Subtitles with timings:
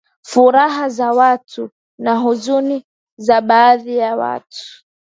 [0.23, 1.69] furaha za watu
[1.99, 2.85] na huzuni
[3.19, 4.85] za baadhi ya watu